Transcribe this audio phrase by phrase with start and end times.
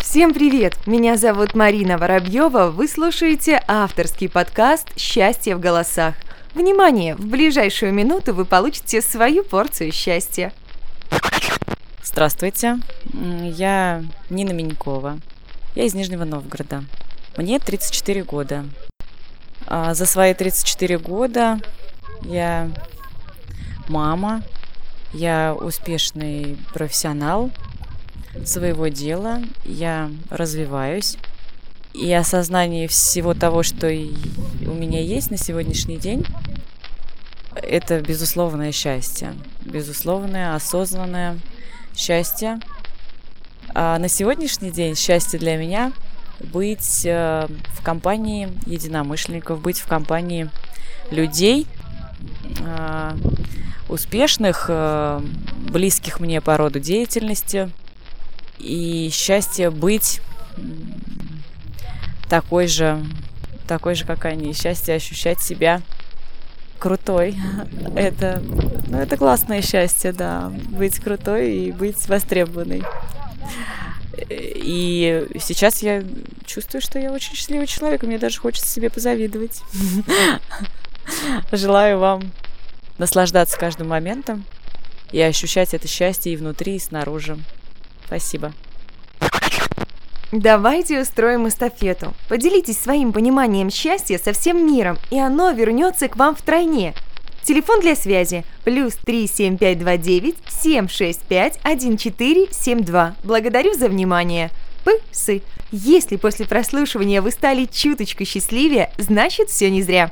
[0.00, 0.86] Всем привет!
[0.86, 2.70] Меня зовут Марина Воробьева.
[2.70, 6.14] Вы слушаете авторский подкаст «Счастье в голосах».
[6.54, 7.14] Внимание!
[7.14, 10.52] В ближайшую минуту вы получите свою порцию счастья.
[12.02, 12.78] Здравствуйте,
[13.12, 15.20] я Нина Минькова.
[15.74, 16.84] Я из Нижнего Новгорода.
[17.36, 18.64] Мне 34 года.
[19.66, 21.60] А за свои 34 года
[22.22, 22.70] я
[23.88, 24.42] мама,
[25.12, 27.50] я успешный профессионал
[28.44, 31.16] своего дела, я развиваюсь.
[31.94, 36.24] И осознание всего того, что у меня есть на сегодняшний день,
[37.54, 39.34] это безусловное счастье.
[39.62, 41.38] Безусловное, осознанное
[41.96, 42.60] счастье.
[43.74, 45.92] А на сегодняшний день счастье для меня
[46.40, 50.50] быть э, в компании единомышленников, быть в компании
[51.10, 51.66] людей,
[52.60, 53.16] э,
[53.88, 55.20] успешных, э,
[55.70, 57.70] близких мне по роду деятельности.
[58.58, 60.20] И счастье быть
[62.28, 63.04] такой же,
[63.66, 64.52] такой же, как они.
[64.52, 65.82] Счастье ощущать себя
[66.78, 67.36] крутой.
[67.96, 68.42] Это,
[68.86, 70.52] ну, это классное счастье, да.
[70.68, 72.82] Быть крутой и быть востребованной.
[74.30, 76.02] И сейчас я
[76.44, 79.62] чувствую, что я очень счастливый человек, и мне даже хочется себе позавидовать.
[81.52, 82.32] Желаю вам
[82.98, 84.44] наслаждаться каждым моментом
[85.12, 87.38] и ощущать это счастье и внутри, и снаружи.
[88.08, 88.54] Спасибо.
[90.32, 92.14] Давайте устроим эстафету.
[92.28, 96.94] Поделитесь своим пониманием счастья со всем миром, и оно вернется к вам втройне.
[97.42, 103.16] Телефон для связи плюс 37529 765 1472.
[103.24, 104.50] Благодарю за внимание.
[104.84, 105.42] Псы.
[105.70, 110.10] Если после прослушивания вы стали чуточку счастливее, значит все не зря.